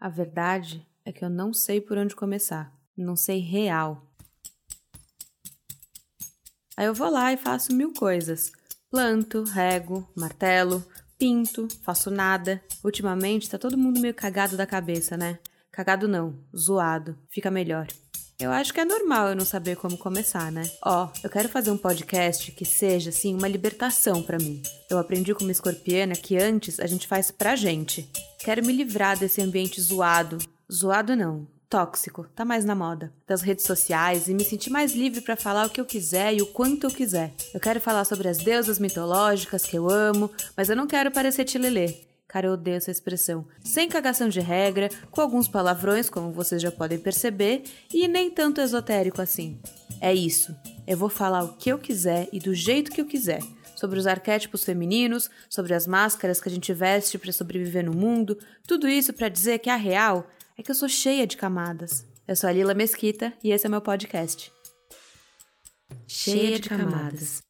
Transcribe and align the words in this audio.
A 0.00 0.08
verdade 0.08 0.86
é 1.04 1.10
que 1.10 1.24
eu 1.24 1.28
não 1.28 1.52
sei 1.52 1.80
por 1.80 1.98
onde 1.98 2.14
começar. 2.14 2.72
Não 2.96 3.16
sei 3.16 3.40
real. 3.40 4.06
Aí 6.76 6.86
eu 6.86 6.94
vou 6.94 7.10
lá 7.10 7.32
e 7.32 7.36
faço 7.36 7.74
mil 7.74 7.92
coisas. 7.92 8.52
Planto, 8.88 9.42
rego, 9.42 10.08
martelo, 10.16 10.84
pinto, 11.18 11.66
faço 11.82 12.12
nada. 12.12 12.62
Ultimamente 12.84 13.50
tá 13.50 13.58
todo 13.58 13.76
mundo 13.76 13.98
meio 14.00 14.14
cagado 14.14 14.56
da 14.56 14.66
cabeça, 14.66 15.16
né? 15.16 15.40
Cagado 15.72 16.06
não, 16.06 16.38
zoado. 16.56 17.18
Fica 17.28 17.50
melhor. 17.50 17.88
Eu 18.40 18.52
acho 18.52 18.72
que 18.72 18.78
é 18.78 18.84
normal 18.84 19.30
eu 19.30 19.36
não 19.36 19.44
saber 19.44 19.76
como 19.76 19.98
começar, 19.98 20.52
né? 20.52 20.62
Ó, 20.84 21.08
eu 21.24 21.28
quero 21.28 21.48
fazer 21.48 21.72
um 21.72 21.76
podcast 21.76 22.52
que 22.52 22.64
seja, 22.64 23.10
assim, 23.10 23.34
uma 23.34 23.48
libertação 23.48 24.22
para 24.22 24.38
mim. 24.38 24.62
Eu 24.88 24.96
aprendi 24.96 25.34
com 25.34 25.42
uma 25.42 25.50
escorpiana 25.50 26.14
que 26.14 26.36
antes 26.36 26.78
a 26.78 26.86
gente 26.86 27.08
faz 27.08 27.32
pra 27.32 27.56
gente. 27.56 28.08
Quero 28.38 28.64
me 28.64 28.72
livrar 28.72 29.18
desse 29.18 29.42
ambiente 29.42 29.80
zoado. 29.80 30.38
Zoado 30.72 31.16
não, 31.16 31.48
tóxico, 31.68 32.28
tá 32.32 32.44
mais 32.44 32.64
na 32.64 32.76
moda, 32.76 33.12
das 33.26 33.42
redes 33.42 33.64
sociais 33.64 34.28
e 34.28 34.34
me 34.34 34.44
sentir 34.44 34.70
mais 34.70 34.92
livre 34.92 35.20
para 35.20 35.34
falar 35.34 35.66
o 35.66 35.70
que 35.70 35.80
eu 35.80 35.84
quiser 35.84 36.32
e 36.32 36.40
o 36.40 36.46
quanto 36.46 36.86
eu 36.86 36.92
quiser. 36.92 37.34
Eu 37.52 37.58
quero 37.58 37.80
falar 37.80 38.04
sobre 38.04 38.28
as 38.28 38.38
deusas 38.38 38.78
mitológicas 38.78 39.64
que 39.64 39.76
eu 39.76 39.90
amo, 39.90 40.30
mas 40.56 40.70
eu 40.70 40.76
não 40.76 40.86
quero 40.86 41.10
parecer 41.10 41.44
tilelê. 41.44 42.07
Cara, 42.28 42.46
eu 42.46 42.52
odeio 42.52 42.76
essa 42.76 42.90
expressão. 42.90 43.46
Sem 43.64 43.88
cagação 43.88 44.28
de 44.28 44.38
regra, 44.38 44.90
com 45.10 45.22
alguns 45.22 45.48
palavrões, 45.48 46.10
como 46.10 46.30
vocês 46.30 46.60
já 46.60 46.70
podem 46.70 46.98
perceber, 46.98 47.62
e 47.92 48.06
nem 48.06 48.30
tanto 48.30 48.60
esotérico 48.60 49.22
assim. 49.22 49.58
É 49.98 50.14
isso. 50.14 50.54
Eu 50.86 50.98
vou 50.98 51.08
falar 51.08 51.42
o 51.42 51.54
que 51.54 51.70
eu 51.70 51.78
quiser 51.78 52.28
e 52.30 52.38
do 52.38 52.54
jeito 52.54 52.90
que 52.90 53.00
eu 53.00 53.06
quiser. 53.06 53.40
Sobre 53.74 53.98
os 53.98 54.06
arquétipos 54.06 54.62
femininos, 54.62 55.30
sobre 55.48 55.72
as 55.72 55.86
máscaras 55.86 56.38
que 56.38 56.48
a 56.48 56.52
gente 56.52 56.72
veste 56.74 57.16
para 57.16 57.32
sobreviver 57.32 57.84
no 57.84 57.96
mundo, 57.96 58.38
tudo 58.66 58.86
isso 58.86 59.12
para 59.12 59.28
dizer 59.28 59.60
que 59.60 59.70
a 59.70 59.76
real 59.76 60.28
é 60.58 60.62
que 60.62 60.70
eu 60.70 60.74
sou 60.74 60.88
cheia 60.88 61.26
de 61.26 61.36
camadas. 61.36 62.04
Eu 62.26 62.36
sou 62.36 62.50
a 62.50 62.52
Lila 62.52 62.74
Mesquita 62.74 63.32
e 63.42 63.52
esse 63.52 63.64
é 63.64 63.70
meu 63.70 63.80
podcast. 63.80 64.52
Cheia 66.06 66.58
de 66.58 66.68
camadas. 66.68 67.47